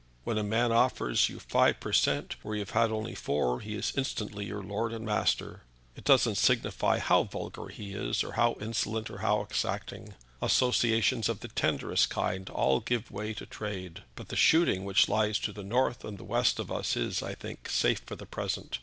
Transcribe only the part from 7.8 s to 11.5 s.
is, or how insolent, or how exacting. Associations of the